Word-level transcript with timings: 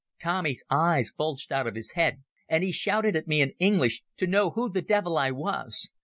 Tommy's 0.19 0.63
eyes 0.71 1.11
bulged 1.15 1.51
out 1.51 1.67
of 1.67 1.75
his 1.75 1.91
head, 1.91 2.23
and 2.49 2.63
he 2.63 2.71
shouted 2.71 3.15
at 3.15 3.27
me 3.27 3.39
in 3.39 3.53
English 3.59 4.01
to 4.17 4.25
know 4.25 4.49
who 4.49 4.67
the 4.67 4.81
devil 4.81 5.15
I 5.15 5.29
was. 5.29 5.91